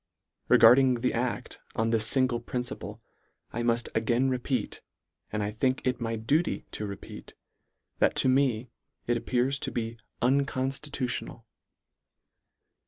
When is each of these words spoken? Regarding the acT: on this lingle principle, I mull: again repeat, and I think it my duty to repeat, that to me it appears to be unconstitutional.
Regarding 0.47 0.95
the 1.01 1.11
acT: 1.13 1.59
on 1.75 1.91
this 1.91 2.15
lingle 2.15 2.39
principle, 2.39 3.03
I 3.53 3.61
mull: 3.61 3.77
again 3.93 4.29
repeat, 4.31 4.81
and 5.31 5.43
I 5.43 5.51
think 5.51 5.85
it 5.85 6.01
my 6.01 6.15
duty 6.15 6.65
to 6.71 6.87
repeat, 6.87 7.35
that 7.99 8.15
to 8.15 8.27
me 8.27 8.71
it 9.05 9.15
appears 9.15 9.59
to 9.59 9.71
be 9.71 9.99
unconstitutional. 10.19 11.45